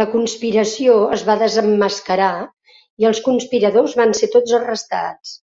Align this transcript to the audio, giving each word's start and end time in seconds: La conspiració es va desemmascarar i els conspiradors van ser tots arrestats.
La 0.00 0.06
conspiració 0.12 0.94
es 1.18 1.24
va 1.30 1.36
desemmascarar 1.42 2.30
i 3.04 3.10
els 3.12 3.22
conspiradors 3.30 3.98
van 4.04 4.16
ser 4.20 4.30
tots 4.36 4.56
arrestats. 4.62 5.36